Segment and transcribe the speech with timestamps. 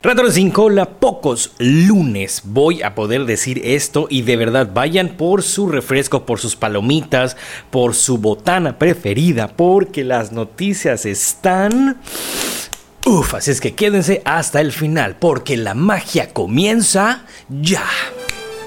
[0.00, 5.42] Retro sin cola, pocos lunes voy a poder decir esto y de verdad vayan por
[5.42, 7.36] su refresco, por sus palomitas,
[7.70, 12.00] por su botana preferida, porque las noticias están...
[13.06, 17.82] Uf, así es que quédense hasta el final, porque la magia comienza ya.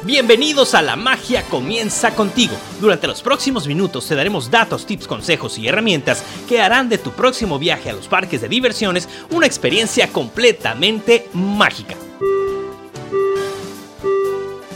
[0.04, 2.56] Bienvenidos a La Magia Comienza contigo.
[2.80, 7.12] Durante los próximos minutos te daremos datos, tips, consejos y herramientas que harán de tu
[7.12, 11.96] próximo viaje a los parques de diversiones una experiencia completamente mágica.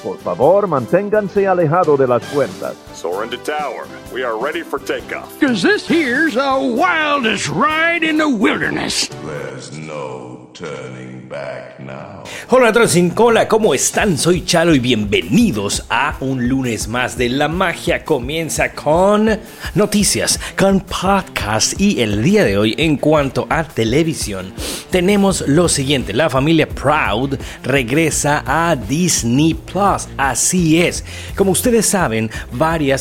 [0.03, 2.76] Por favor, manténganse alejado de las puertas.
[2.95, 3.85] Soar into tower.
[4.13, 5.38] We are ready for takeoff.
[5.41, 9.09] Cause this here's the wildest ride in the wilderness.
[9.26, 12.23] There's no turning back now.
[12.50, 14.17] Hola a sin cola, ¿cómo están?
[14.17, 19.41] Soy Chalo y bienvenidos a un lunes más de La Magia Comienza con
[19.73, 24.53] noticias, con podcast y el día de hoy en cuanto a televisión
[24.95, 31.03] tenemos lo siguiente, la familia Proud regresa a Disney Plus, así es.
[31.36, 32.31] Como ustedes saben,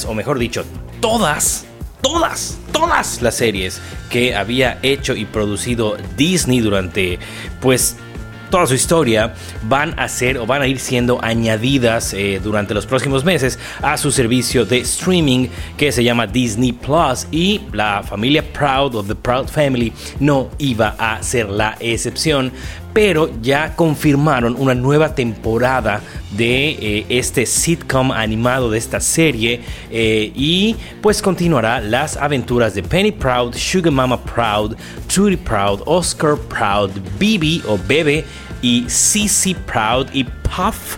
[0.06, 0.64] o mejor dicho,
[1.00, 1.66] todas
[2.04, 7.18] todas, todas las series que había hecho y producido Disney durante,
[7.62, 7.96] pues,
[8.50, 12.84] toda su historia van a ser o van a ir siendo añadidas eh, durante los
[12.84, 18.44] próximos meses a su servicio de streaming que se llama Disney Plus y la familia
[18.52, 22.52] Proud of the Proud Family no iba a ser la excepción
[22.94, 26.00] pero ya confirmaron una nueva temporada
[26.30, 32.84] de eh, este sitcom animado de esta serie eh, y pues continuará las aventuras de
[32.84, 34.76] Penny Proud, Sugar Mama Proud,
[35.12, 38.24] Trudy Proud, Oscar Proud, Bibi o Bebe
[38.62, 40.96] y Cici Proud y Puff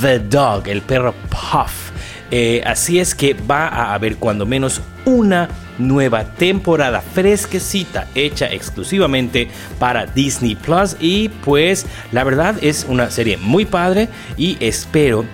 [0.00, 1.92] the Dog, el perro Puff.
[2.32, 9.48] Eh, así es que va a haber cuando menos una nueva temporada fresquecita hecha exclusivamente
[9.78, 15.24] para Disney Plus y pues la verdad es una serie muy padre y espero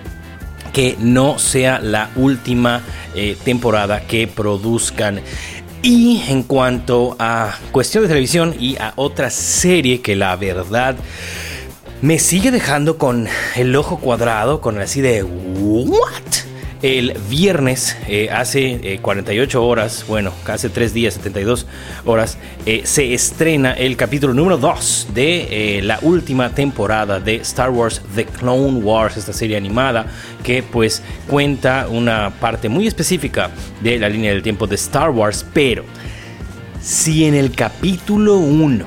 [0.73, 2.81] que no sea la última
[3.15, 5.21] eh, temporada que produzcan.
[5.83, 10.95] Y en cuanto a cuestión de televisión y a otra serie que la verdad
[12.01, 16.42] me sigue dejando con el ojo cuadrado, con así de ¿what?
[16.83, 21.65] El viernes, eh, hace 48 eh, horas, bueno, hace 3 días, 72
[22.03, 28.01] horas, eh, se estrena el capítulo número 2 de la última temporada de Star Wars
[28.15, 30.07] The Clone Wars, esta serie animada
[30.43, 33.49] que pues cuenta una parte muy específica
[33.79, 35.85] de la línea del tiempo de Star Wars, pero
[36.81, 38.83] si en el capítulo 1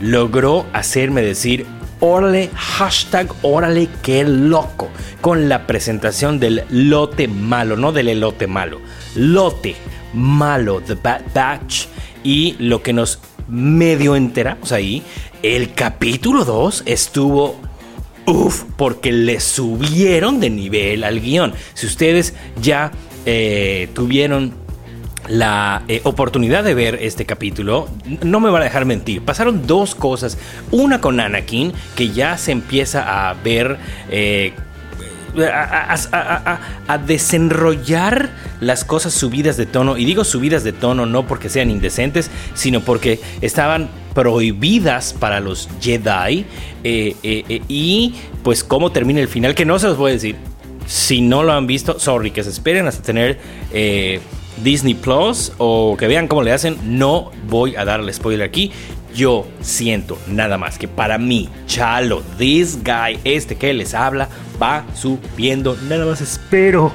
[0.00, 1.66] logró hacerme decir
[2.06, 4.88] órale, hashtag órale, qué loco,
[5.20, 8.80] con la presentación del lote malo, no del elote malo,
[9.14, 9.74] lote
[10.14, 11.86] malo, The Bad Batch,
[12.22, 15.02] y lo que nos medio enteramos ahí,
[15.42, 17.56] el capítulo 2 estuvo
[18.26, 21.54] Uf, porque le subieron de nivel al guion.
[21.74, 22.90] Si ustedes ya
[23.24, 24.52] eh, tuvieron
[25.28, 27.88] la eh, oportunidad de ver este capítulo,
[28.22, 29.22] no me van a dejar mentir.
[29.22, 30.38] Pasaron dos cosas.
[30.70, 33.78] Una con Anakin, que ya se empieza a ver...
[34.10, 34.52] Eh,
[35.38, 39.98] a, desenrollar las cosas subidas de tono.
[39.98, 45.68] Y digo subidas de tono no porque sean indecentes, sino porque estaban prohibidas para los
[45.78, 46.46] Jedi.
[46.84, 50.36] Eh, y pues cómo termina el final, que no se los voy a decir.
[50.86, 53.38] Si no lo han visto, sorry, que se esperen hasta tener
[54.62, 58.72] Disney Plus o que vean cómo le hacen, no voy a darle spoiler aquí.
[59.14, 64.28] Yo siento nada más que para mí, Chalo, this guy, este que les habla,
[64.60, 65.76] va subiendo.
[65.88, 66.92] Nada más espero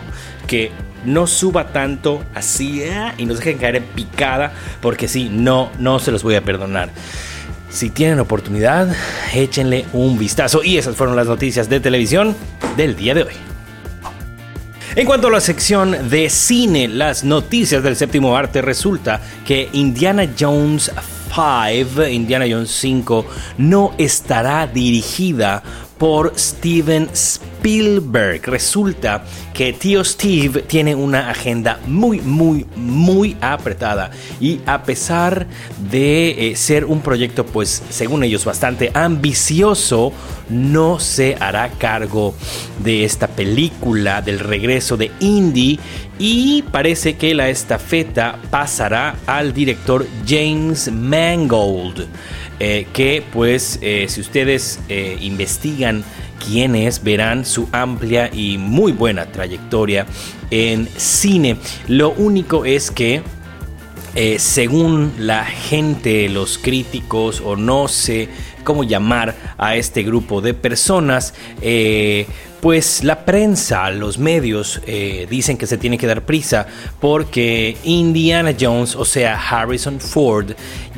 [0.47, 0.71] que
[1.05, 5.97] no suba tanto así eh, y nos dejen caer en picada, porque si no, no
[5.99, 6.91] se los voy a perdonar.
[7.69, 8.93] Si tienen oportunidad,
[9.33, 10.61] échenle un vistazo.
[10.63, 12.35] Y esas fueron las noticias de televisión
[12.75, 13.50] del día de hoy.
[14.93, 20.27] En cuanto a la sección de cine, las noticias del séptimo arte, resulta que Indiana
[20.37, 20.91] Jones
[21.33, 23.25] 5, Indiana Jones 5,
[23.57, 25.63] no estará dirigida
[25.97, 27.40] por Steven Spielberg.
[27.61, 29.23] Resulta
[29.53, 34.09] que tío Steve tiene una agenda muy, muy, muy apretada
[34.39, 35.45] y a pesar
[35.91, 40.11] de eh, ser un proyecto, pues según ellos, bastante ambicioso,
[40.49, 42.33] no se hará cargo
[42.83, 45.79] de esta película, del regreso de Indy
[46.17, 52.07] y parece que la estafeta pasará al director James Mangold.
[52.63, 56.03] Eh, que pues eh, si ustedes investigan
[56.45, 60.05] quién es, verán su amplia y muy buena trayectoria
[60.49, 61.57] en cine.
[61.87, 63.21] Lo único es que
[64.37, 68.27] según la gente, los críticos o no sé
[68.63, 71.33] cómo llamar a este grupo de personas.
[71.61, 72.27] Eh,
[72.61, 76.67] pues la prensa, los medios eh, dicen que se tiene que dar prisa
[76.99, 80.51] porque Indiana Jones, o sea Harrison Ford,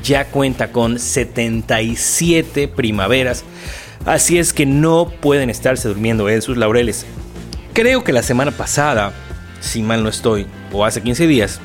[0.04, 3.46] ya cuenta con 77 primaveras.
[4.06, 7.06] Así es que no pueden estarse durmiendo en sus laureles.
[7.74, 9.14] Creo que la semana pasada,
[9.62, 11.62] si mal no estoy, o hace 15 días,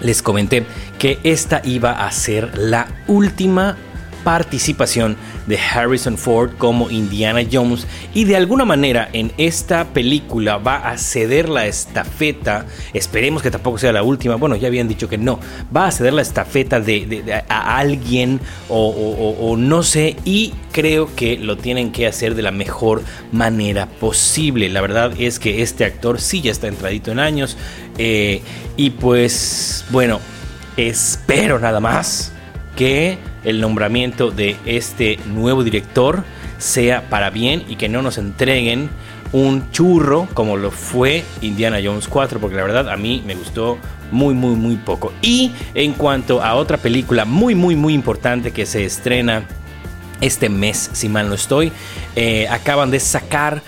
[0.00, 0.66] les comenté
[0.98, 3.76] que esta iba a ser la última
[4.24, 10.88] participación de Harrison Ford como Indiana Jones y de alguna manera en esta película va
[10.88, 15.18] a ceder la estafeta, esperemos que tampoco sea la última, bueno ya habían dicho que
[15.18, 15.40] no,
[15.74, 21.56] va a ceder la estafeta de, a alguien o, no sé y creo que lo
[21.56, 23.02] tienen que hacer de la mejor
[23.32, 27.56] manera posible, la verdad es que este actor sí ya está entradito en años
[27.98, 28.42] eh,
[28.76, 30.20] y pues bueno,
[30.76, 32.32] espero nada más
[32.76, 36.24] que el nombramiento de este nuevo director
[36.58, 38.90] sea para bien y que no nos entreguen
[39.32, 43.78] un churro como lo fue Indiana Jones 4, porque la verdad a mí me gustó
[44.10, 45.12] muy, muy, muy poco.
[45.22, 49.44] Y en cuanto a otra película muy, muy, muy importante que se estrena
[50.20, 51.72] este mes, si mal no estoy,
[52.14, 53.62] eh, acaban de sacar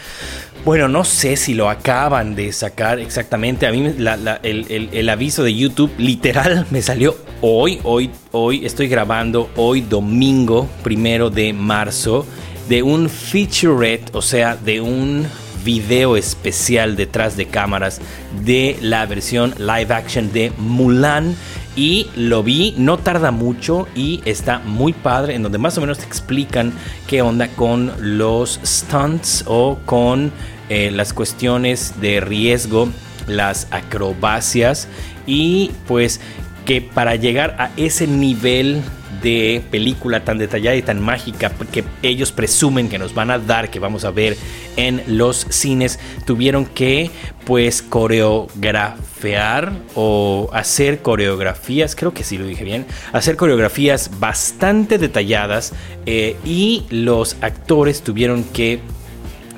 [0.65, 3.67] bueno, no sé si lo acaban de sacar exactamente.
[3.67, 8.65] A mí el, aviso de YouTube literal me salió hoy, hoy, hoy.
[8.65, 12.27] Estoy grabando hoy domingo, primero de marzo,
[12.69, 15.27] de un featurette, o sea, de un
[15.65, 18.01] video especial detrás de cámaras
[18.45, 21.35] de la versión live action de Mulan
[21.77, 25.99] y lo vi, no tarda mucho y está muy padre, en donde más o menos
[25.99, 26.73] te explican
[27.09, 30.31] qué onda con los stunts o con
[30.69, 32.89] eh, las cuestiones de riesgo,
[33.27, 34.89] las acrobacias
[35.27, 36.21] y pues
[36.65, 38.83] que para llegar a ese nivel
[39.23, 43.71] de película tan detallada y tan mágica que ellos presumen que nos van a dar,
[43.71, 44.37] que vamos a ver
[44.77, 47.11] en los cines, tuvieron que
[47.45, 55.73] pues coreografiar o hacer coreografías, creo que sí lo dije bien, hacer coreografías bastante detalladas
[56.07, 58.81] eh, y los actores tuvieron que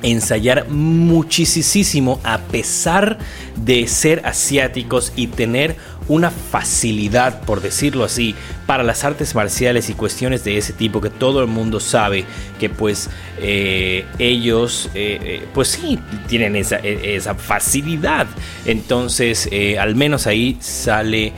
[0.03, 3.17] ensayar muchísimo a pesar
[3.55, 5.75] de ser asiáticos y tener
[6.07, 8.35] una facilidad, por decirlo así,
[8.65, 12.25] para las artes marciales y cuestiones de ese tipo que todo el mundo sabe
[12.59, 13.09] que pues
[13.39, 18.27] eh, ellos eh, eh, pues sí tienen esa, esa facilidad.
[18.65, 21.33] Entonces al menos ahí sale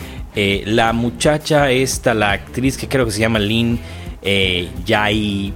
[0.65, 3.79] la muchacha esta, la actriz que creo que se llama Lin
[4.85, 5.53] Yai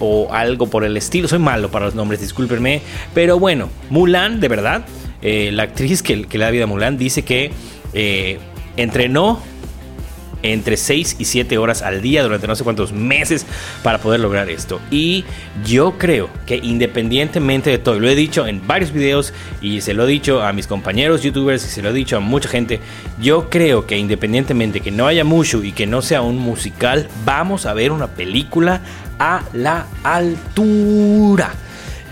[0.00, 1.28] O algo por el estilo.
[1.28, 2.82] Soy malo para los nombres, discúlpenme.
[3.14, 4.84] Pero bueno, Mulan, de verdad,
[5.22, 7.50] la actriz que, que le da vida a Mulan dice que
[7.92, 8.38] eh,
[8.76, 9.40] entrenó
[10.42, 13.44] entre 6 y 7 horas al día durante no sé cuántos meses
[13.82, 14.80] para poder lograr esto.
[14.90, 15.24] Y
[15.64, 20.04] yo creo que independientemente de todo, lo he dicho en varios videos y se lo
[20.04, 22.78] he dicho a mis compañeros youtubers y se lo he dicho a mucha gente,
[23.20, 27.66] yo creo que independientemente que no haya mucho y que no sea un musical, vamos
[27.66, 28.80] a ver una película
[29.18, 31.52] a la altura.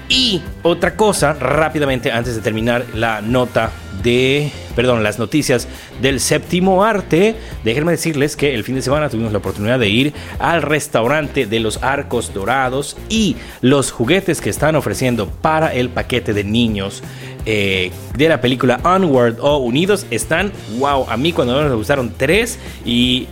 [0.08, 3.72] Y otra cosa, rápidamente antes de terminar la nota
[4.04, 5.66] de, perdón, las noticias
[6.00, 10.12] del séptimo arte, déjenme decirles que el fin de semana tuvimos la oportunidad de ir
[10.38, 16.32] al restaurante de los arcos dorados y los juguetes que están ofreciendo para el paquete
[16.32, 17.02] de niños
[17.44, 22.60] eh, de la película Onward o Unidos están, wow, a mí cuando me gustaron tres
[22.84, 23.26] y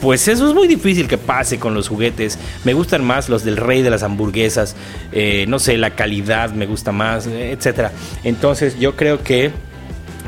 [0.00, 2.38] pues eso es muy difícil que pase con los juguetes.
[2.64, 4.76] Me gustan más los del rey de las hamburguesas.
[5.12, 7.90] Eh, no sé, la calidad me gusta más, etc.
[8.24, 9.50] Entonces yo creo que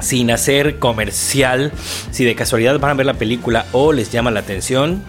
[0.01, 1.73] sin hacer comercial,
[2.11, 5.03] si de casualidad van a ver la película o les llama la atención,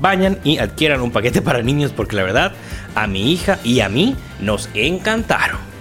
[0.00, 2.52] vayan y adquieran un paquete para niños porque la verdad
[2.94, 5.75] a mi hija y a mí nos encantaron.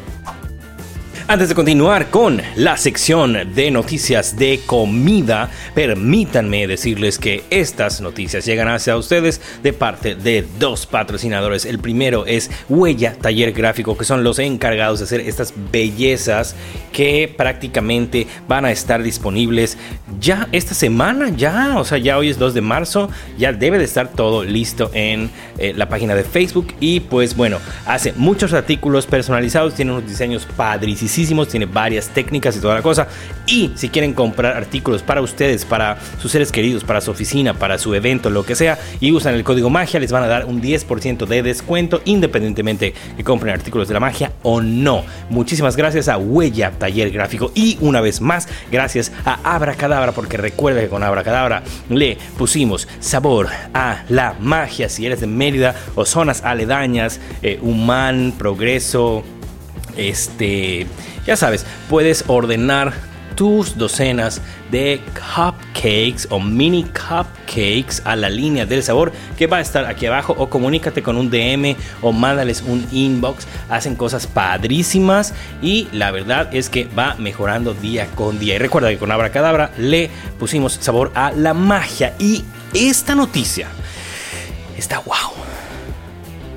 [1.27, 8.45] Antes de continuar con la sección de noticias de comida, permítanme decirles que estas noticias
[8.45, 11.65] llegan hacia ustedes de parte de dos patrocinadores.
[11.65, 16.55] El primero es Huella Taller Gráfico, que son los encargados de hacer estas bellezas
[16.93, 19.79] que prácticamente van a estar disponibles
[20.19, 23.85] ya esta semana, ya, o sea, ya hoy es 2 de marzo, ya debe de
[23.85, 29.07] estar todo listo en eh, la página de Facebook y pues bueno, hace muchos artículos
[29.07, 31.14] personalizados, tiene unos diseños padrísimos
[31.47, 33.07] tiene varias técnicas y toda la cosa.
[33.47, 37.77] Y si quieren comprar artículos para ustedes, para sus seres queridos, para su oficina, para
[37.77, 40.61] su evento, lo que sea, y usan el código magia, les van a dar un
[40.61, 45.03] 10% de descuento independientemente que compren artículos de la magia o no.
[45.29, 50.81] Muchísimas gracias a Huella Taller Gráfico y una vez más, gracias a Abracadabra, porque recuerda
[50.81, 54.89] que con Abracadabra le pusimos sabor a la magia.
[54.89, 59.23] Si eres de Mérida o zonas aledañas, eh, Humán, Progreso,
[59.97, 60.87] este,
[61.25, 62.93] ya sabes, puedes ordenar
[63.35, 69.61] tus docenas de cupcakes o mini cupcakes a la línea del sabor que va a
[69.61, 73.45] estar aquí abajo o comunícate con un DM o mándales un inbox.
[73.69, 78.55] Hacen cosas padrísimas y la verdad es que va mejorando día con día.
[78.55, 80.09] Y recuerda que con Abracadabra le
[80.39, 83.67] pusimos sabor a la magia y esta noticia
[84.77, 85.15] está wow.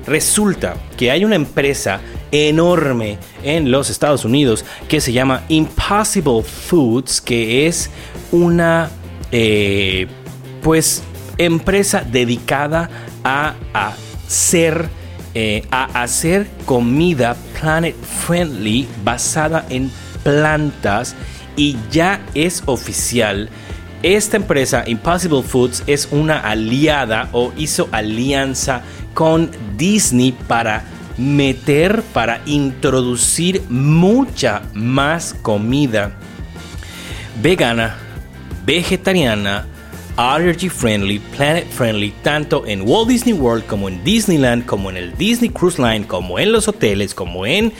[0.07, 1.99] Resulta que hay una empresa
[2.31, 7.89] enorme en los Estados Unidos que se llama Impossible Foods, que es
[8.31, 8.89] una
[9.31, 10.07] eh,
[10.61, 11.03] pues
[11.37, 12.89] empresa dedicada
[13.23, 14.89] a hacer
[15.35, 17.95] eh, a hacer comida planet
[18.25, 19.91] friendly basada en
[20.23, 21.15] plantas
[21.55, 23.49] y ya es oficial.
[24.01, 28.81] Esta empresa, Impossible Foods, es una aliada o hizo alianza
[29.13, 30.83] con Disney para
[31.19, 36.17] meter, para introducir mucha más comida
[37.41, 37.97] vegana,
[38.65, 39.67] vegetariana,
[40.15, 45.17] allergy friendly, planet friendly, tanto en Walt Disney World como en Disneyland, como en el
[45.17, 47.73] Disney Cruise Line, como en los hoteles, como en,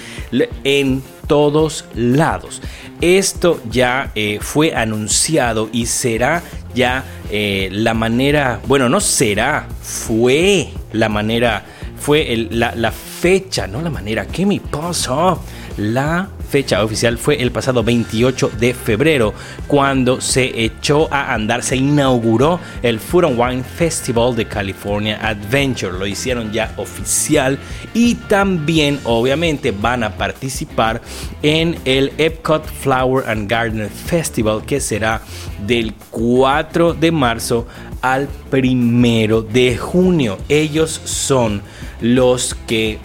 [0.63, 2.61] en todos lados.
[3.01, 6.43] Esto ya eh, fue anunciado y será
[6.73, 11.65] ya eh, la manera, bueno, no será, fue la manera,
[12.09, 15.39] fue la, fecha, no la manera, ¿qué me pasó?
[15.77, 19.35] La fecha oficial fue el pasado 28 de febrero,
[19.67, 25.99] cuando se echó a andar, se inauguró el Food and Wine Festival de California Adventure.
[25.99, 27.59] Lo hicieron ya oficial
[27.93, 31.01] y también, obviamente, van a participar
[31.43, 35.21] en el Epcot Flower and Garden Festival, que será
[35.63, 37.67] del 4 de marzo
[38.01, 40.39] al 1 de junio.
[40.49, 41.61] Ellos son
[42.01, 42.99] los que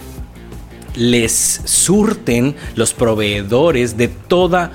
[0.95, 4.71] les surten los proveedores de toda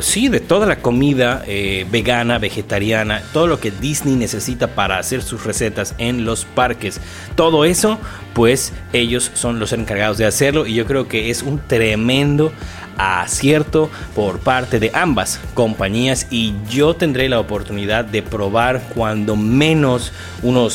[0.00, 5.22] sí, de toda la comida eh, vegana, vegetariana, todo lo que Disney necesita para hacer
[5.22, 7.00] sus recetas en los parques.
[7.34, 7.98] Todo eso,
[8.34, 12.52] pues ellos son los encargados de hacerlo y yo creo que es un tremendo
[12.98, 20.12] acierto por parte de ambas compañías y yo tendré la oportunidad de probar cuando menos
[20.42, 20.74] unos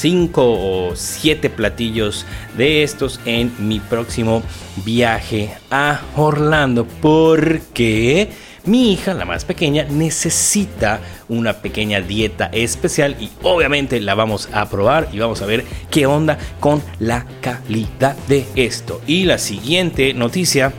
[0.00, 2.24] 5 o 7 platillos
[2.56, 4.42] de estos en mi próximo
[4.84, 8.30] viaje a Orlando porque
[8.66, 14.70] mi hija, la más pequeña, necesita una pequeña dieta especial y obviamente la vamos a
[14.70, 19.02] probar y vamos a ver qué onda con la calidad de esto.
[19.06, 20.72] Y la siguiente noticia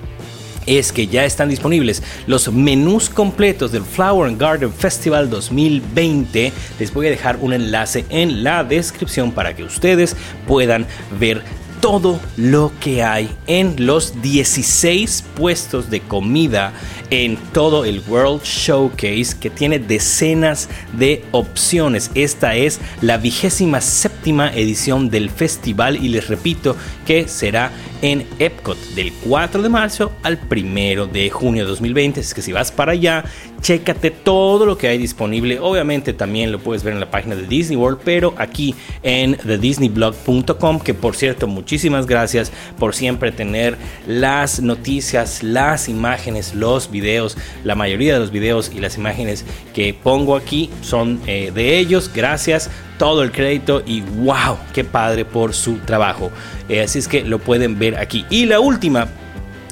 [0.66, 6.52] es que ya están disponibles los menús completos del Flower and Garden Festival 2020.
[6.80, 10.16] Les voy a dejar un enlace en la descripción para que ustedes
[10.48, 10.86] puedan
[11.20, 11.44] ver
[11.86, 16.74] todo lo que hay en los 16 puestos de comida
[17.12, 22.10] en todo el World Showcase que tiene decenas de opciones.
[22.16, 27.72] Esta es la vigésima séptima edición del festival y les repito que será
[28.06, 32.20] en Epcot del 4 de marzo al 1 de junio de 2020.
[32.20, 33.26] Es que si vas para allá,
[33.62, 35.60] chécate todo lo que hay disponible.
[35.60, 40.82] Obviamente también lo puedes ver en la página de Disney World, pero aquí en thedisneyblog.com,
[40.82, 47.36] que por cierto, muchísimas gracias por siempre tener las noticias, las imágenes, los videos.
[47.64, 52.12] La mayoría de los videos y las imágenes que pongo aquí son eh, de ellos.
[52.14, 56.32] Gracias todo el crédito y wow, qué padre por su trabajo.
[56.70, 58.26] Eh, así es que lo pueden ver aquí.
[58.30, 59.08] Y la última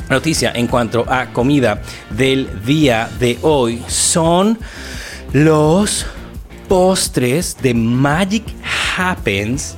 [0.10, 4.60] noticia en cuanto a comida del día de hoy son
[5.32, 6.06] los
[6.68, 8.44] postres de Magic
[8.98, 9.76] Happens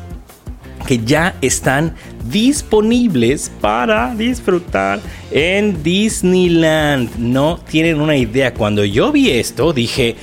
[0.85, 1.95] que ya están
[2.29, 4.99] disponibles para disfrutar
[5.31, 7.17] en Disneyland.
[7.17, 8.53] No tienen una idea.
[8.53, 10.15] Cuando yo vi esto, dije,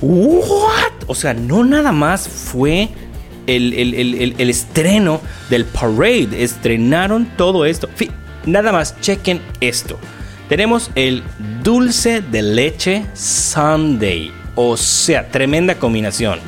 [0.00, 0.92] ¿what?
[1.06, 2.88] O sea, no nada más fue
[3.46, 3.72] el,
[4.38, 5.20] el estreno
[5.50, 6.42] del parade.
[6.42, 7.88] Estrenaron todo esto.
[8.46, 9.98] Nada más, chequen esto.
[10.48, 11.22] Tenemos el
[11.62, 14.30] dulce de leche Sunday.
[14.54, 16.38] O sea, tremenda combinación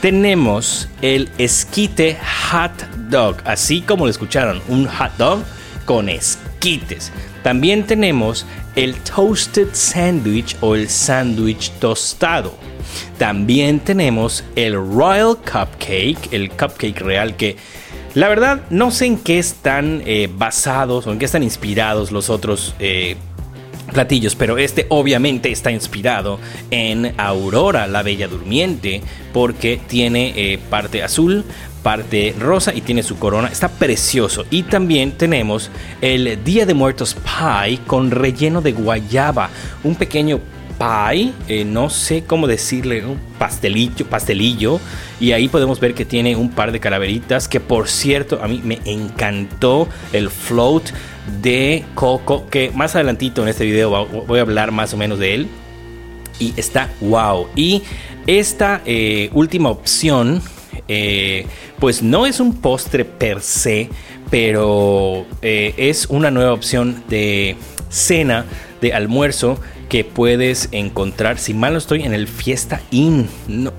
[0.00, 2.16] tenemos el esquite
[2.50, 2.72] hot
[3.08, 5.44] dog, así como lo escucharon, un hot dog
[5.84, 7.12] con esquites.
[7.42, 8.44] También tenemos
[8.76, 12.54] el toasted sandwich o el sándwich tostado.
[13.18, 17.56] También tenemos el Royal Cupcake, el cupcake real que
[18.14, 22.30] la verdad no sé en qué están eh, basados o en qué están inspirados los
[22.30, 23.16] otros eh,
[23.92, 26.38] platillos, pero este obviamente está inspirado
[26.70, 29.02] en Aurora, la Bella Durmiente,
[29.32, 31.44] porque tiene eh, parte azul,
[31.82, 33.48] parte rosa y tiene su corona.
[33.48, 34.44] Está precioso.
[34.50, 39.50] Y también tenemos el Día de Muertos Pie con relleno de guayaba,
[39.84, 40.40] un pequeño
[40.78, 44.80] pie, eh, no sé cómo decirle, un pastelillo, pastelillo.
[45.20, 48.60] Y ahí podemos ver que tiene un par de calaveritas que por cierto a mí
[48.64, 50.90] me encantó el float
[51.42, 55.34] de Coco, que más adelantito en este video voy a hablar más o menos de
[55.34, 55.48] él.
[56.38, 57.48] Y está wow.
[57.56, 57.82] Y
[58.26, 60.40] esta eh, última opción,
[60.86, 61.46] eh,
[61.80, 63.90] pues no es un postre per se,
[64.30, 67.56] pero es una nueva opción de
[67.88, 68.44] cena,
[68.80, 73.28] de almuerzo que puedes encontrar, si mal no estoy, en el Fiesta Inn.
[73.48, 73.72] No,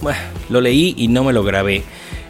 [0.49, 1.83] lo leí y no me lo grabé.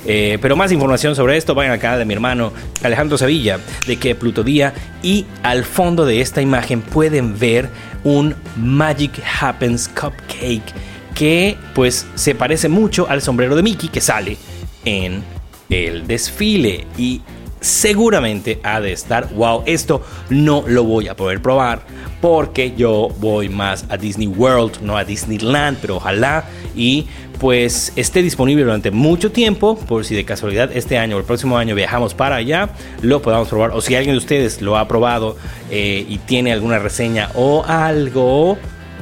[0.05, 4.15] Eh, pero más información sobre esto, vayan canal de mi hermano Alejandro Sevilla, de que
[4.15, 4.73] Pluto Día.
[5.03, 7.69] Y al fondo de esta imagen pueden ver
[8.03, 10.73] un Magic Happens Cupcake
[11.15, 14.37] que pues se parece mucho al sombrero de Mickey que sale
[14.85, 15.21] en
[15.69, 16.87] el desfile.
[16.97, 17.21] Y
[17.61, 21.81] seguramente ha de estar, wow, esto no lo voy a poder probar
[22.21, 27.07] porque yo voy más a Disney World, no a Disneyland, pero ojalá y
[27.39, 31.57] pues esté disponible durante mucho tiempo, por si de casualidad este año o el próximo
[31.57, 32.69] año viajamos para allá,
[33.01, 35.37] lo podamos probar, o si alguien de ustedes lo ha probado
[35.71, 38.57] eh, y tiene alguna reseña o algo,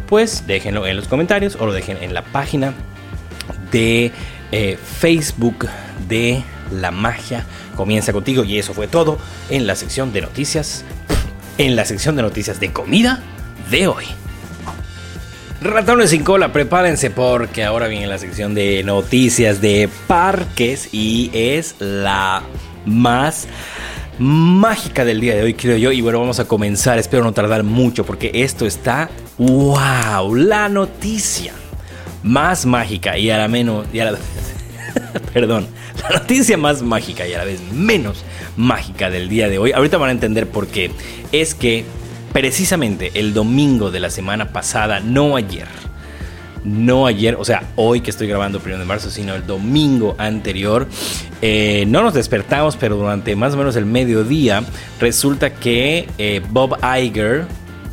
[0.08, 2.76] pues déjenlo en los comentarios o lo dejen en la página
[3.72, 4.12] de
[4.52, 5.68] eh, Facebook
[6.08, 7.46] de La Magia
[7.76, 9.20] Comienza contigo y eso fue todo
[9.50, 10.84] en la sección de noticias,
[11.58, 13.22] en la sección de noticias de comida
[13.70, 14.06] de hoy.
[15.62, 21.76] Ratones sin cola, prepárense porque ahora viene la sección de noticias de parques y es
[21.80, 22.42] la
[22.86, 23.48] más
[24.20, 25.92] mágica del día de hoy, creo yo.
[25.92, 26.98] Y bueno, vamos a comenzar.
[26.98, 31.54] Espero no tardar mucho porque esto está wow, la noticia
[32.24, 34.18] más mágica y a la menos y a la,
[35.34, 35.68] perdón,
[36.01, 38.24] la noticia más mágica y a la vez menos
[38.56, 39.72] mágica del día de hoy.
[39.72, 40.92] Ahorita van a entender por qué.
[41.32, 41.86] Es que
[42.34, 45.68] precisamente el domingo de la semana pasada, no ayer,
[46.64, 50.16] no ayer, o sea, hoy que estoy grabando el primero de marzo, sino el domingo
[50.18, 50.88] anterior,
[51.42, 54.64] eh, no nos despertamos, pero durante más o menos el mediodía,
[55.00, 57.46] resulta que eh, Bob Iger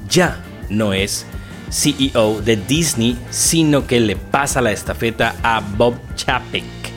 [0.08, 1.26] ya no es
[1.70, 6.93] CEO de Disney, sino que le pasa la estafeta a Bob Chapek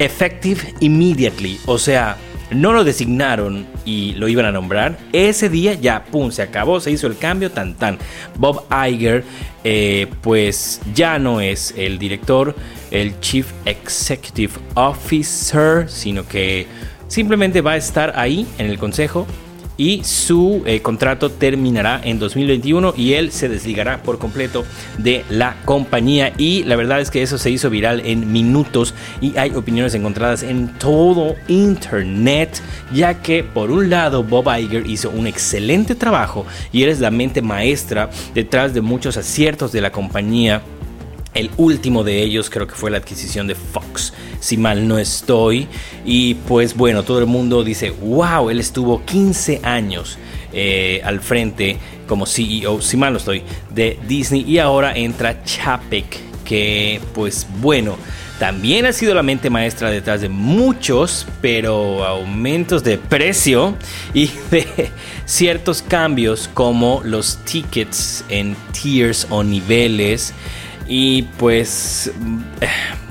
[0.00, 2.16] effective immediately, o sea,
[2.50, 4.98] no lo designaron y lo iban a nombrar.
[5.12, 7.98] Ese día ya, pum, se acabó, se hizo el cambio, tan tan.
[8.36, 9.24] Bob Iger,
[9.62, 12.56] eh, pues ya no es el director,
[12.90, 16.66] el Chief Executive Officer, sino que
[17.06, 19.26] simplemente va a estar ahí en el consejo
[19.80, 24.66] y su eh, contrato terminará en 2021 y él se desligará por completo
[24.98, 26.34] de la compañía.
[26.36, 30.42] Y la verdad es que eso se hizo viral en minutos y hay opiniones encontradas
[30.42, 32.60] en todo internet
[32.92, 37.10] ya que por un lado Bob Iger hizo un excelente trabajo y él es la
[37.10, 40.60] mente maestra detrás de muchos aciertos de la compañía
[41.34, 45.68] el último de ellos creo que fue la adquisición de Fox, si mal no estoy.
[46.04, 50.18] Y pues bueno, todo el mundo dice, wow, él estuvo 15 años
[50.52, 54.44] eh, al frente como CEO, si mal no estoy, de Disney.
[54.46, 57.96] Y ahora entra Chapek, que pues bueno,
[58.40, 63.76] también ha sido la mente maestra detrás de muchos, pero aumentos de precio
[64.14, 64.90] y de
[65.26, 70.32] ciertos cambios como los tickets en tiers o niveles.
[70.92, 72.10] Y pues,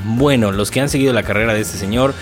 [0.04, 2.14] bueno, los que han seguido la carrera de este señor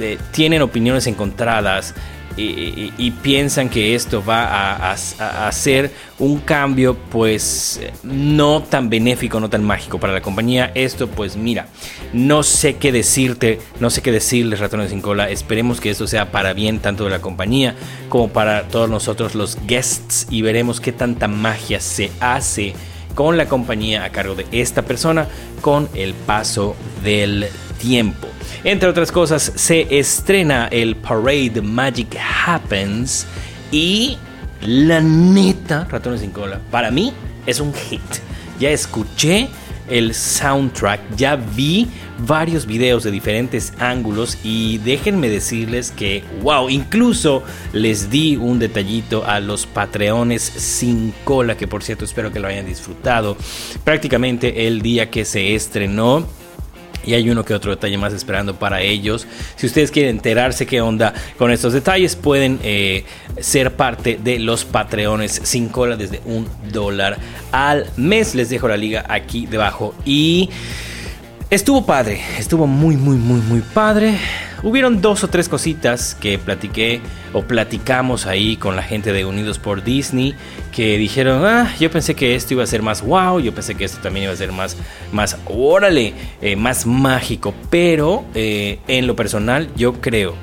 [0.00, 1.94] eh, tienen opiniones encontradas
[2.36, 4.92] y, piensan que esto va a,
[5.48, 10.70] hacer un cambio pues no tan benéfico, no tan mágico para la compañía.
[10.74, 11.66] Esto pues mira,
[12.12, 15.30] no sé qué decirte, no sé qué decirles ratones sin cola.
[15.30, 17.74] Esperemos que esto sea para bien tanto de la compañía
[18.08, 22.74] como para todos nosotros los guests y veremos qué tanta magia se hace
[23.18, 25.26] con la compañía a cargo de esta persona
[25.60, 27.48] con el paso del
[27.80, 28.28] tiempo.
[28.62, 33.26] Entre otras cosas, se estrena el Parade Magic Happens
[33.72, 34.16] y
[34.60, 37.12] la neta, ratones sin cola, para mí
[37.44, 38.00] es un hit.
[38.60, 39.48] Ya escuché
[39.90, 41.16] el soundtrack.
[41.16, 41.88] Ya vi
[42.26, 49.24] varios videos de diferentes ángulos y déjenme decirles que, wow, incluso les di un detallito
[49.24, 53.36] a los patreones sin cola, que por cierto espero que lo hayan disfrutado.
[53.84, 56.26] Prácticamente el día que se estrenó
[57.08, 59.26] y hay uno que otro detalle más esperando para ellos.
[59.56, 63.04] Si ustedes quieren enterarse qué onda con estos detalles, pueden eh,
[63.40, 67.16] ser parte de los Patreones sin cola desde un dólar
[67.50, 68.34] al mes.
[68.34, 70.50] Les dejo la liga aquí debajo y
[71.50, 74.18] estuvo padre, estuvo muy, muy, muy, muy padre.
[74.62, 77.00] Hubieron dos o tres cositas que platiqué
[77.32, 80.34] o platicamos ahí con la gente de Unidos por Disney
[80.72, 83.84] que dijeron, ah, yo pensé que esto iba a ser más wow, yo pensé que
[83.84, 84.76] esto también iba a ser más,
[85.12, 90.34] más, órale, eh, más mágico, pero eh, en lo personal yo creo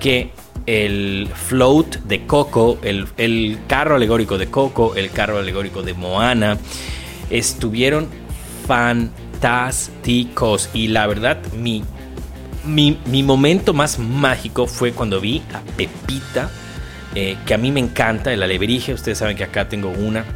[0.00, 0.32] que
[0.66, 6.58] el float de Coco, el, el carro alegórico de Coco, el carro alegórico de Moana,
[7.28, 8.08] estuvieron
[9.40, 11.82] fantásticos y la verdad mi
[12.62, 16.50] mi, momento más mágico fue cuando vi a Pepita,
[17.14, 18.92] eh, que a mí me encanta, el alebrije.
[18.92, 20.26] Ustedes saben que acá tengo una.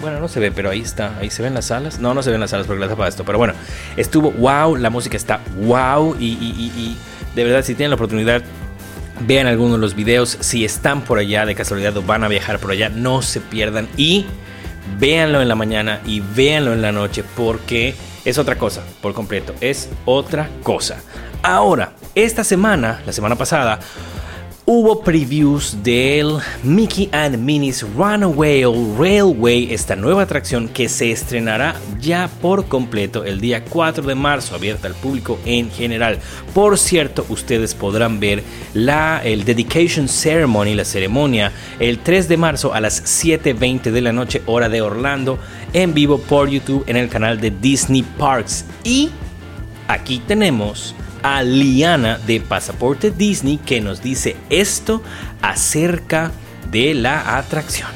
[0.00, 1.18] Bueno, no se ve, pero ahí está.
[1.18, 1.98] Ahí se ven las alas.
[1.98, 3.24] No, no se ven las alas porque las para esto.
[3.24, 3.52] Pero bueno,
[3.98, 4.74] estuvo wow.
[4.76, 6.16] La música está wow.
[6.18, 6.96] Y, y,
[7.34, 8.42] de verdad, si tienen la oportunidad,
[9.20, 10.38] vean algunos de los videos.
[10.40, 13.86] Si están por allá de casualidad o van a viajar por allá, no se pierdan.
[13.98, 14.24] Y
[14.98, 17.94] véanlo en la mañana y véanlo en la noche porque
[18.26, 19.54] es otra cosa por completo.
[19.60, 21.00] Es otra cosa.
[21.42, 23.78] Ahora, esta semana, la semana pasada,
[24.68, 28.64] hubo previews del Mickey and Minnie's Runaway
[28.98, 34.56] Railway, esta nueva atracción que se estrenará ya por completo el día 4 de marzo,
[34.56, 36.18] abierta al público en general.
[36.52, 38.42] Por cierto, ustedes podrán ver
[38.74, 44.12] la el dedication ceremony, la ceremonia, el 3 de marzo a las 7:20 de la
[44.12, 45.38] noche hora de Orlando
[45.72, 49.10] en vivo por YouTube en el canal de Disney Parks y
[49.86, 55.02] aquí tenemos a Liana de Pasaporte Disney que nos dice esto
[55.42, 56.30] acerca
[56.70, 57.88] de la atracción.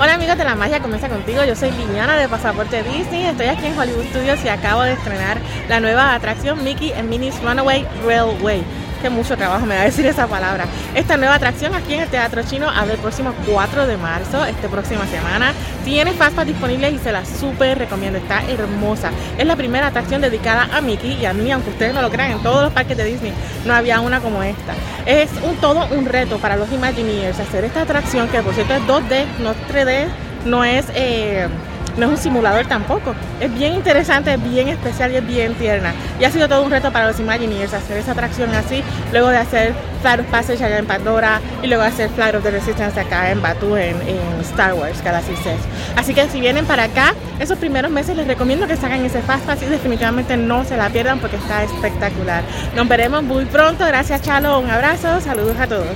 [0.00, 1.44] Hola amigos de la magia, comienza contigo.
[1.44, 3.26] Yo soy Liana de Pasaporte Disney.
[3.26, 5.38] Estoy aquí en Hollywood Studios y acabo de estrenar
[5.68, 8.64] la nueva atracción Mickey and Minnie's Runaway Railway
[9.02, 10.64] que mucho trabajo me va a decir esa palabra.
[10.94, 14.68] Esta nueva atracción aquí en el Teatro Chino abre el próximo 4 de marzo, esta
[14.68, 15.52] próxima semana.
[15.84, 19.10] Tiene Fastpass disponibles y se la súper recomiendo, está hermosa.
[19.36, 22.32] Es la primera atracción dedicada a Mickey y a mí, aunque ustedes no lo crean,
[22.32, 23.32] en todos los parques de Disney
[23.66, 24.74] no había una como esta.
[25.04, 28.82] Es un todo un reto para los Imagineers hacer esta atracción que por cierto es
[28.82, 30.06] 2D, no 3D,
[30.46, 30.86] no es...
[30.94, 31.48] Eh,
[31.96, 33.14] no es un simulador tampoco.
[33.40, 35.92] Es bien interesante, es bien especial y es bien tierna.
[36.20, 39.38] Y ha sido todo un reto para los Imagineers hacer esa atracción así, luego de
[39.38, 43.30] hacer Flight of Passage allá en Pandora y luego hacer Flight of the Resistance acá
[43.30, 43.96] en Batu en,
[44.42, 45.56] Star Wars Galaxy 6.
[45.96, 49.44] Así que si vienen para acá, esos primeros meses les recomiendo que hagan ese Fast
[49.46, 52.42] Pass y definitivamente no se la pierdan porque está espectacular.
[52.74, 53.86] Nos veremos muy pronto.
[53.86, 55.86] Gracias Chalo, un abrazo, saludos a todos.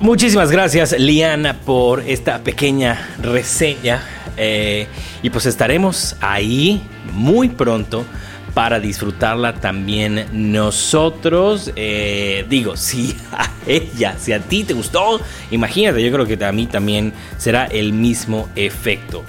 [0.00, 4.02] Muchísimas gracias Liana por esta pequeña reseña
[4.36, 4.86] eh,
[5.22, 8.04] y pues estaremos ahí muy pronto
[8.54, 11.72] para disfrutarla también nosotros.
[11.76, 16.52] Eh, digo, si a ella, si a ti te gustó, imagínate, yo creo que a
[16.52, 19.24] mí también será el mismo efecto.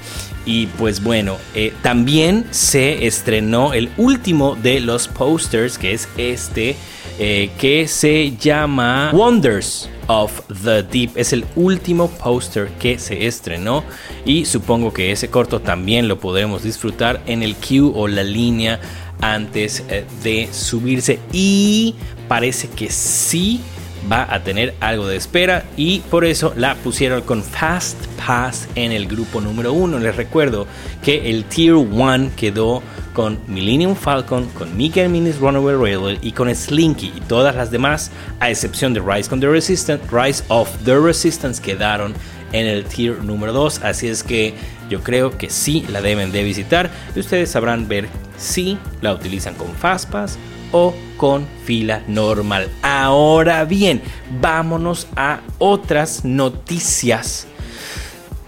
[0.45, 6.75] Y pues bueno, eh, también se estrenó el último de los posters, que es este,
[7.17, 11.11] que se llama Wonders of the Deep.
[11.15, 13.83] Es el último póster que se estrenó
[14.25, 18.79] y supongo que ese corto también lo podremos disfrutar en el queue o la línea
[19.21, 21.95] antes eh, de subirse y
[22.27, 23.61] parece que sí
[24.11, 28.91] va a tener algo de espera y por eso la pusieron con Fast Pass en
[28.91, 29.99] el grupo número uno.
[29.99, 30.67] Les recuerdo
[31.01, 32.81] que el Tier 1 quedó
[33.13, 38.11] con Millennium Falcon, con Mickey Minnie's Runaway Railway y con Slinky y todas las demás,
[38.39, 42.13] a excepción de Rise, con the Resistance, Rise of the Resistance quedaron
[42.51, 43.83] en el tier número 2.
[43.83, 44.53] Así es que
[44.89, 49.55] yo creo que sí la deben de visitar y ustedes sabrán ver si la utilizan
[49.55, 50.37] con Fastpass
[50.73, 52.69] o con fila normal.
[52.81, 54.01] Ahora bien,
[54.41, 57.47] vámonos a otras noticias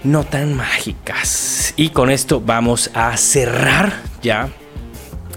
[0.04, 1.74] no tan mágicas.
[1.78, 4.50] Y con esto vamos a cerrar ya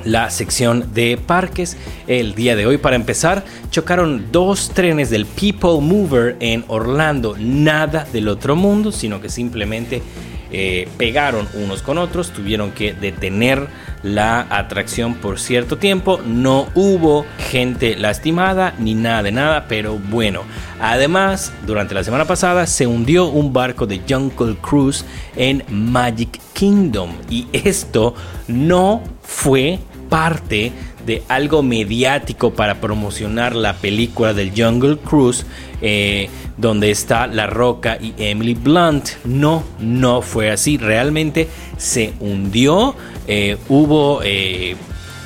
[0.04, 2.78] la sección de parques el día de hoy.
[2.78, 7.36] Para empezar, chocaron dos trenes del People Mover en Orlando.
[7.38, 10.02] Nada del otro mundo, sino que simplemente
[10.50, 13.68] eh, pegaron unos con otros, tuvieron que detener
[14.02, 16.20] la atracción por cierto tiempo.
[16.24, 20.42] No hubo gente lastimada ni nada de nada, pero bueno.
[20.80, 25.04] Además, durante la semana pasada se hundió un barco de Jungle Cruise
[25.36, 28.14] en Magic Kingdom y esto
[28.46, 30.72] no fue parte
[31.08, 35.46] de algo mediático para promocionar la película del Jungle Cruise,
[35.80, 39.08] eh, donde está La Roca y Emily Blunt.
[39.24, 40.76] No, no fue así.
[40.76, 42.94] Realmente se hundió.
[43.26, 44.76] Eh, hubo eh,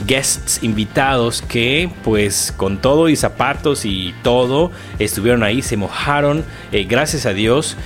[0.07, 6.45] guests invitados que, pues, con todo y zapatos y todo, estuvieron ahí, se mojaron.
[6.89, 7.77] gracias a Dios,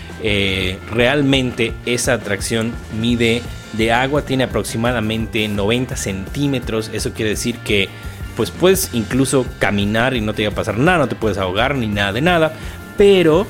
[0.90, 3.40] realmente esa atracción mide
[3.76, 6.90] de agua tiene aproximadamente 90 centímetros.
[6.92, 7.88] Eso quiere decir que
[8.36, 11.74] pues puedes incluso caminar y no te va a pasar nada, no te puedes ahogar
[11.74, 12.52] ni nada de nada.
[12.96, 13.46] Pero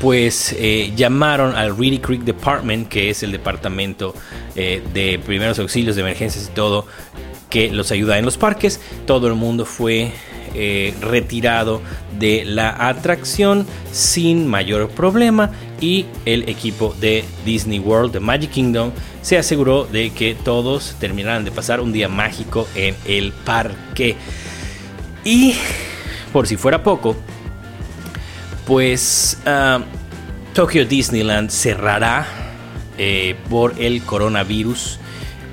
[0.00, 4.14] pues eh, llamaron al Reedy Creek Department, que es el departamento
[4.56, 6.86] eh, de primeros auxilios de emergencias y todo,
[7.50, 8.80] que los ayuda en los parques.
[9.06, 10.12] Todo el mundo fue
[10.54, 11.80] eh, retirado
[12.18, 18.92] de la atracción sin mayor problema y el equipo de Disney World, de Magic Kingdom,
[19.22, 24.16] se aseguró de que todos terminaran de pasar un día mágico en el parque.
[25.24, 25.54] Y
[26.32, 27.16] por si fuera poco,
[28.66, 29.82] pues uh,
[30.54, 32.26] Tokyo Disneyland cerrará
[32.98, 34.98] eh, por el coronavirus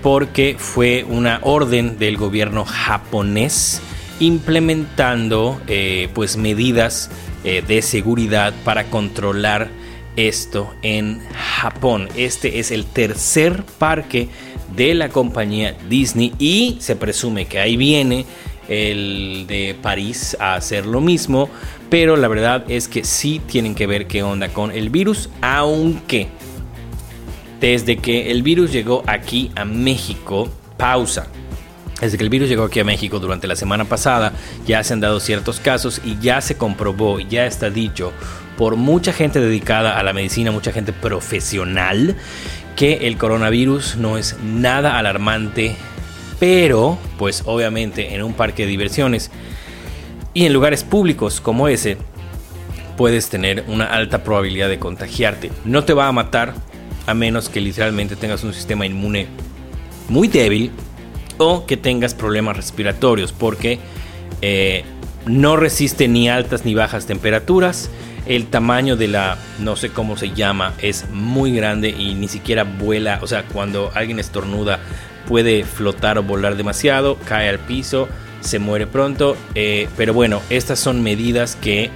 [0.01, 3.81] porque fue una orden del gobierno japonés
[4.19, 7.09] implementando eh, pues medidas
[7.43, 9.69] eh, de seguridad para controlar
[10.15, 11.21] esto en
[11.59, 12.09] Japón.
[12.15, 14.29] Este es el tercer parque
[14.75, 18.25] de la compañía Disney y se presume que ahí viene
[18.67, 21.49] el de París a hacer lo mismo,
[21.89, 26.27] pero la verdad es que sí tienen que ver qué onda con el virus, aunque
[27.59, 31.27] desde que el virus llegó aquí a México, pausa.
[32.01, 34.33] Desde que el virus llegó aquí a México durante la semana pasada,
[34.65, 38.13] ya se han dado ciertos casos y ya se comprobó, ya está dicho
[38.55, 42.15] por mucha gente dedicada a la medicina, mucha gente profesional,
[42.75, 45.75] que el coronavirus no es nada alarmante,
[46.39, 49.31] pero pues obviamente en un parque de diversiones
[50.33, 51.97] y en lugares públicos como ese,
[52.95, 55.51] puedes tener una alta probabilidad de contagiarte.
[55.65, 56.53] No te va a matar
[57.05, 59.27] a menos que literalmente tengas un sistema inmune
[60.09, 60.71] muy débil
[61.37, 63.79] o que tengas problemas respiratorios porque
[64.41, 64.83] eh,
[65.25, 67.89] no resiste ni altas ni bajas temperaturas
[68.27, 72.63] el tamaño de la, no sé cómo se llama, es muy grande y ni siquiera
[72.63, 73.19] vuela.
[73.21, 74.79] O sea, cuando alguien estornuda
[75.27, 78.07] puede flotar o volar demasiado, cae al piso,
[78.41, 79.37] se muere pronto.
[79.55, 81.89] Eh, pero bueno, estas son medidas que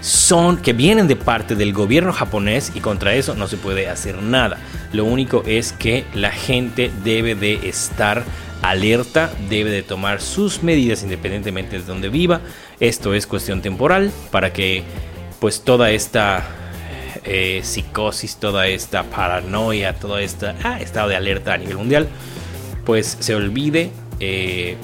[0.00, 4.22] son que vienen de parte del gobierno japonés y contra eso no se puede hacer
[4.22, 4.58] nada.
[4.92, 8.24] Lo único es que la gente debe de estar
[8.62, 12.40] alerta, debe de tomar sus medidas independientemente de donde viva.
[12.80, 14.84] Esto es cuestión temporal para que
[15.40, 16.44] pues toda esta
[17.24, 22.08] eh, psicosis, toda esta paranoia, todo este estado de alerta a nivel mundial,
[22.84, 24.76] pues se olvide eh,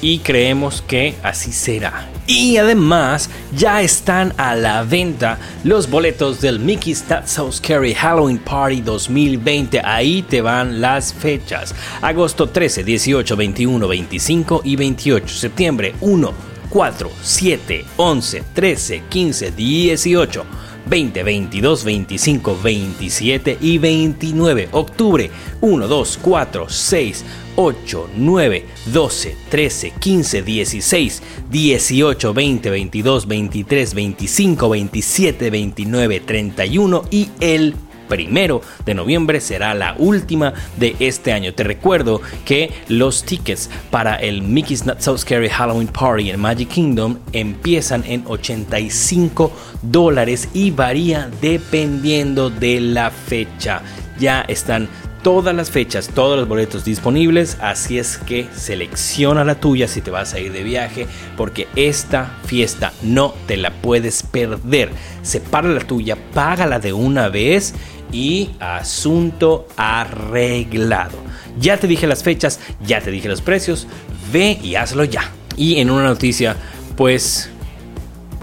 [0.00, 2.08] y creemos que así será.
[2.28, 8.36] Y además ya están a la venta los boletos del Mickey's Not So Scary Halloween
[8.38, 9.80] Party 2020.
[9.82, 11.74] Ahí te van las fechas.
[12.02, 15.26] Agosto 13, 18, 21, 25 y 28.
[15.34, 16.34] Septiembre 1.
[16.68, 20.44] 4, 7, 11, 13, 15, 18,
[20.88, 24.68] 20, 22, 25, 27 y 29.
[24.72, 27.24] Octubre 1, 2, 4, 6,
[27.56, 37.28] 8, 9, 12, 13, 15, 16, 18, 20, 22, 23, 25, 27, 29, 31 y
[37.40, 37.74] el
[38.08, 41.54] primero de noviembre será la última de este año.
[41.54, 46.68] Te recuerdo que los tickets para el Mickey's Not So Scary Halloween Party en Magic
[46.68, 53.82] Kingdom empiezan en 85 dólares y varía dependiendo de la fecha.
[54.18, 54.88] Ya están
[55.22, 60.10] todas las fechas, todos los boletos disponibles, así es que selecciona la tuya si te
[60.10, 64.90] vas a ir de viaje, porque esta fiesta no te la puedes perder.
[65.22, 67.74] Separa la tuya, págala de una vez
[68.12, 71.18] y asunto arreglado.
[71.58, 73.86] Ya te dije las fechas, ya te dije los precios,
[74.32, 75.30] ve y hazlo ya.
[75.56, 76.56] Y en una noticia,
[76.96, 77.50] pues,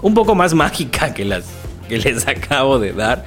[0.02, 1.44] un poco más mágica que las
[1.88, 3.24] que les acabo de dar,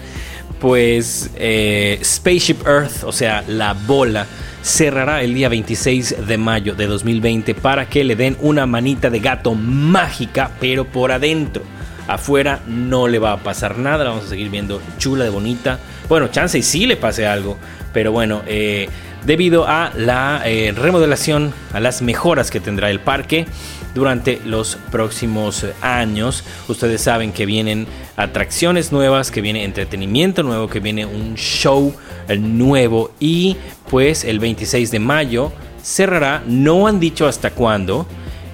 [0.60, 4.28] pues eh, Spaceship Earth, o sea, la bola,
[4.62, 9.20] cerrará el día 26 de mayo de 2020 para que le den una manita de
[9.20, 11.64] gato mágica, pero por adentro.
[12.10, 15.80] Afuera no le va a pasar nada, la vamos a seguir viendo chula de bonita.
[16.08, 17.58] Bueno, chance y sí le pase algo,
[17.94, 18.90] pero bueno, eh,
[19.26, 23.46] debido a la eh, remodelación, a las mejoras que tendrá el parque
[23.94, 26.44] durante los próximos años.
[26.68, 27.86] Ustedes saben que vienen
[28.18, 31.94] atracciones nuevas, que viene entretenimiento nuevo, que viene un show
[32.38, 33.56] nuevo y
[33.90, 35.52] pues el 26 de mayo
[35.84, 38.06] cerrará, no han dicho hasta cuándo,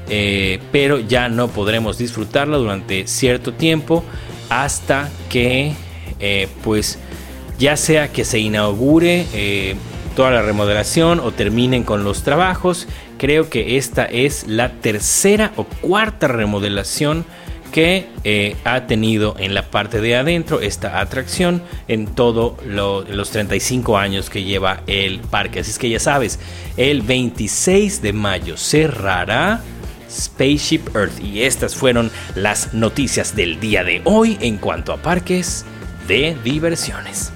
[0.08, 4.04] eh, pero ya no podremos disfrutarla durante cierto tiempo
[4.50, 5.74] hasta que
[6.20, 7.00] eh, pues
[7.58, 9.76] ya sea que se inaugure eh,
[10.16, 12.88] toda la remodelación o terminen con los trabajos.
[13.18, 17.26] Creo que esta es la tercera o cuarta remodelación
[17.72, 18.08] que
[18.64, 24.44] ha tenido en la parte de adentro esta atracción en todos los 35 años que
[24.44, 25.60] lleva el parque.
[25.60, 26.40] Así es que ya sabes,
[26.78, 29.62] el 26 de mayo cerrará
[30.10, 35.66] Spaceship Earth y estas fueron las noticias del día de hoy en cuanto a parques
[36.08, 37.32] de diversiones.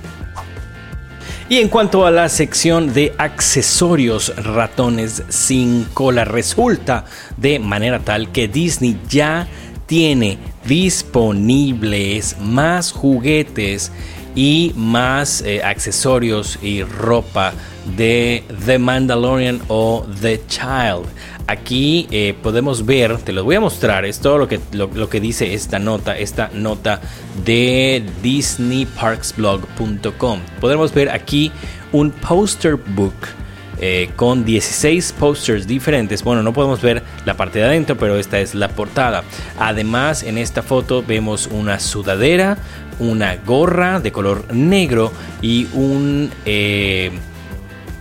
[1.50, 7.06] Y en cuanto a la sección de accesorios ratones sin cola, resulta
[7.38, 9.48] de manera tal que Disney ya
[9.88, 13.92] tiene disponibles más juguetes
[14.36, 17.54] y más eh, accesorios y ropa
[17.98, 21.06] de The Mandalorian o The Child.
[21.48, 25.20] Aquí eh, podemos ver, te lo voy a mostrar, es todo lo que, lo, que
[25.20, 27.02] dice esta nota, esta nota
[27.44, 30.39] de disneyparksblog.com.
[30.62, 31.52] Podemos ver aquí
[31.92, 33.15] un poster book
[33.82, 36.24] eh, con 16 posters diferentes.
[36.24, 39.24] Bueno, no podemos ver la parte de adentro, pero esta es la portada.
[39.58, 42.60] Además, en esta foto vemos una sudadera,
[43.00, 47.12] una gorra de color negro y un eh,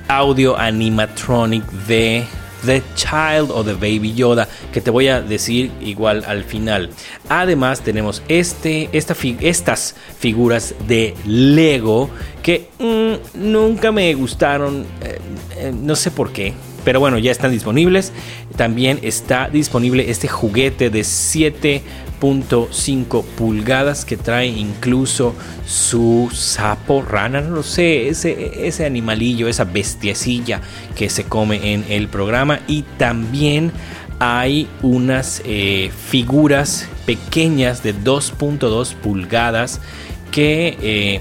[0.09, 2.25] audio animatronic de
[2.65, 6.91] The Child o The Baby Yoda, que te voy a decir igual al final.
[7.29, 12.11] Además tenemos este, esta, estas figuras de Lego
[12.43, 15.19] que mm, nunca me gustaron, eh,
[15.57, 16.55] eh, no sé por qué.
[16.85, 18.13] Pero bueno, ya están disponibles.
[18.57, 21.83] También está disponible este juguete de 7
[22.21, 25.35] .5 pulgadas que trae incluso
[25.67, 30.61] su sapo, rana, no lo sé, ese, ese animalillo, esa bestiecilla
[30.97, 33.73] que se come en el programa y también
[34.19, 39.81] hay unas eh, figuras pequeñas de 2.2 pulgadas
[40.31, 41.21] que eh,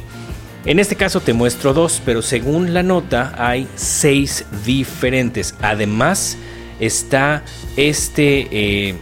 [0.66, 5.56] en este caso te muestro dos, pero según la nota hay seis diferentes.
[5.62, 6.38] Además
[6.80, 7.44] está
[7.78, 8.48] este...
[8.52, 8.96] Eh,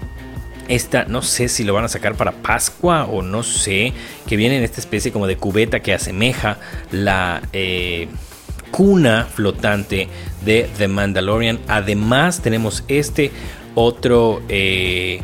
[0.68, 3.94] esta, no sé si lo van a sacar para Pascua o no sé,
[4.28, 6.58] que viene en esta especie como de cubeta que asemeja
[6.92, 8.08] la eh,
[8.72, 10.08] cuna flotante
[10.44, 11.60] de The Mandalorian.
[11.68, 13.32] Además tenemos este
[13.76, 15.22] otro eh,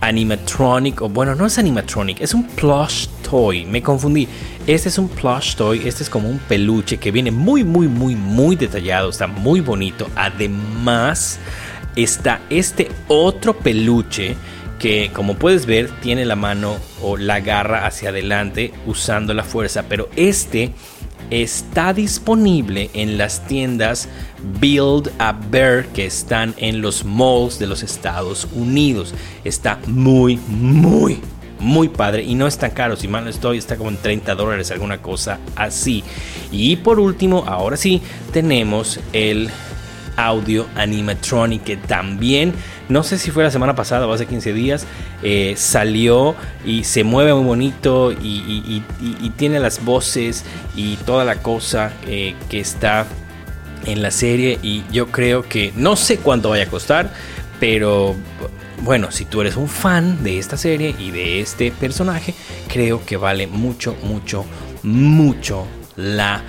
[0.00, 4.28] animatronic, o bueno, no es animatronic, es un plush toy, me confundí.
[4.66, 8.14] Este es un plush toy, este es como un peluche que viene muy, muy, muy,
[8.14, 10.08] muy detallado, está muy bonito.
[10.14, 11.38] Además
[11.96, 14.36] está este otro peluche
[14.78, 19.84] que como puedes ver tiene la mano o la garra hacia adelante usando la fuerza,
[19.88, 20.72] pero este
[21.30, 24.08] está disponible en las tiendas
[24.60, 29.14] Build a Bear que están en los malls de los Estados Unidos.
[29.42, 31.20] Está muy, muy,
[31.58, 32.96] muy padre y no es tan caro.
[32.96, 36.04] Si mal no estoy, está como en 30 dólares, alguna cosa así.
[36.52, 39.50] Y por último, ahora sí, tenemos el
[40.16, 42.52] audio animatronic que también,
[42.88, 44.86] no sé si fue la semana pasada o hace 15 días,
[45.22, 48.82] eh, salió y se mueve muy bonito y,
[49.36, 50.44] tiene las voces
[50.76, 53.06] y toda la cosa eh, que está
[53.84, 57.12] en la serie y yo creo que no sé cuánto vaya a costar,
[57.58, 58.14] pero
[58.82, 62.34] bueno, si tú eres un fan de esta serie y de este personaje,
[62.68, 64.44] creo que vale mucho, mucho,
[64.82, 65.66] mucho
[65.96, 66.42] la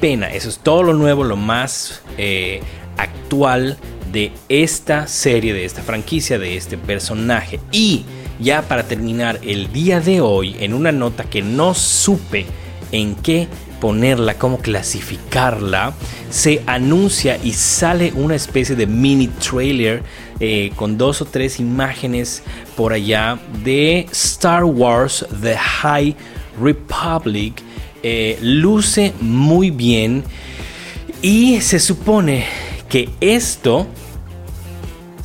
[0.00, 0.28] pena.
[0.32, 2.62] Eso es todo lo nuevo, lo más eh,
[2.96, 3.76] actual
[4.14, 7.60] de esta serie, de esta franquicia, de este personaje.
[7.72, 8.04] Y
[8.38, 12.46] ya para terminar el día de hoy, en una nota que no supe
[12.92, 13.48] en qué
[13.80, 15.92] ponerla, cómo clasificarla,
[16.30, 20.02] se anuncia y sale una especie de mini trailer
[20.38, 22.44] eh, con dos o tres imágenes
[22.76, 26.14] por allá de Star Wars The High
[26.62, 27.60] Republic.
[28.04, 30.22] Eh, luce muy bien
[31.20, 32.44] y se supone
[32.88, 33.88] que esto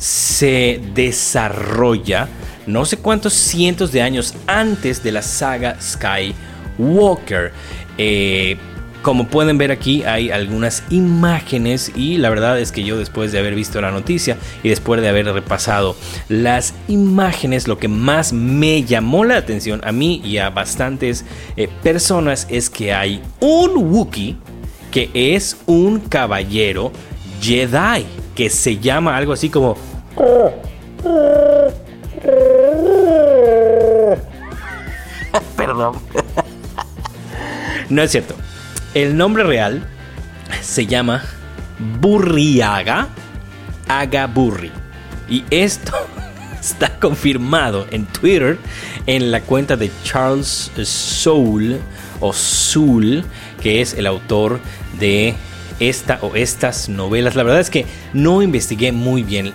[0.00, 2.28] se desarrolla
[2.66, 7.52] no sé cuántos cientos de años antes de la saga Skywalker.
[7.98, 8.56] Eh,
[9.02, 13.38] como pueden ver aquí hay algunas imágenes y la verdad es que yo después de
[13.38, 15.96] haber visto la noticia y después de haber repasado
[16.28, 21.24] las imágenes, lo que más me llamó la atención a mí y a bastantes
[21.56, 24.36] eh, personas es que hay un Wookiee
[24.90, 26.92] que es un caballero
[27.40, 29.89] Jedi, que se llama algo así como...
[35.56, 35.96] Perdón.
[37.88, 38.34] no es cierto.
[38.94, 39.84] El nombre real
[40.60, 41.22] se llama
[42.00, 43.08] Burriaga
[43.88, 44.72] Agaburri.
[45.28, 45.92] Y esto
[46.60, 48.58] está confirmado en Twitter
[49.06, 51.78] en la cuenta de Charles Soule
[52.20, 53.24] o Soul,
[53.62, 54.60] que es el autor
[54.98, 55.34] de
[55.78, 57.34] esta o estas novelas.
[57.34, 59.52] La verdad es que no investigué muy bien.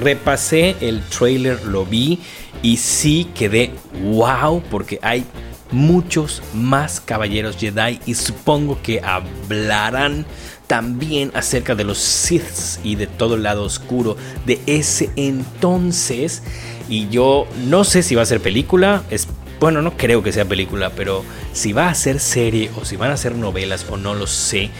[0.00, 2.20] Repasé el trailer, lo vi
[2.62, 3.72] y sí quedé
[4.02, 5.24] wow porque hay
[5.72, 10.26] muchos más caballeros Jedi y supongo que hablarán
[10.66, 14.16] también acerca de los Siths y de todo el lado oscuro
[14.46, 16.42] de ese entonces.
[16.88, 19.28] Y yo no sé si va a ser película, es,
[19.60, 23.10] bueno, no creo que sea película, pero si va a ser serie o si van
[23.10, 24.70] a ser novelas o no lo sé.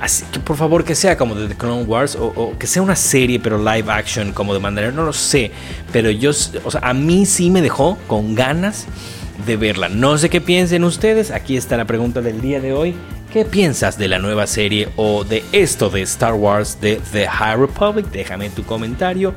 [0.00, 2.96] Así que por favor que sea como de The Clone Wars o, que sea una
[2.96, 5.50] serie pero live action como de Mandalorian, no lo sé.
[5.92, 6.30] Pero yo,
[6.64, 8.86] o sea, a mí sí me dejó con ganas
[9.46, 9.88] de verla.
[9.88, 11.30] No sé qué piensen ustedes.
[11.30, 12.94] Aquí está la pregunta del día de hoy.
[13.32, 17.56] ¿Qué piensas de la nueva serie o de esto de Star Wars de The High
[17.56, 18.06] Republic?
[18.10, 19.34] Déjame tu comentario.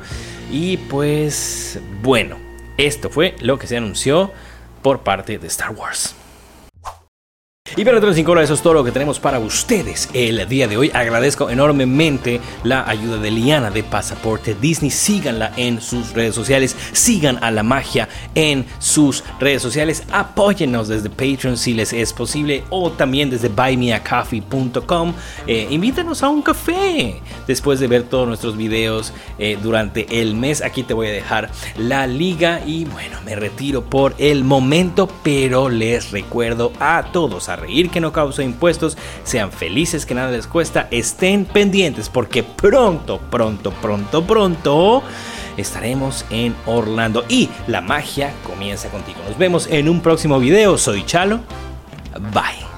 [0.50, 2.36] Y pues bueno,
[2.76, 4.32] esto fue lo que se anunció
[4.82, 6.14] por parte de Star Wars.
[7.76, 10.68] Y para otros 5 horas, eso es todo lo que tenemos para ustedes el día
[10.68, 10.90] de hoy.
[10.92, 14.90] Agradezco enormemente la ayuda de Liana de Pasaporte Disney.
[14.90, 20.04] Síganla en sus redes sociales, sigan a la magia en sus redes sociales.
[20.12, 25.14] Apóyennos desde Patreon si les es posible o también desde buymeacoffee.com.
[25.46, 30.62] Eh, invítanos a un café después de ver todos nuestros videos eh, durante el mes.
[30.62, 35.70] Aquí te voy a dejar la liga y bueno, me retiro por el momento, pero
[35.70, 40.46] les recuerdo a todos a reír que no causa impuestos, sean felices que nada les
[40.46, 45.02] cuesta, estén pendientes porque pronto, pronto, pronto, pronto
[45.56, 49.18] estaremos en Orlando y la magia comienza contigo.
[49.28, 51.40] Nos vemos en un próximo video, soy Chalo,
[52.32, 52.73] bye.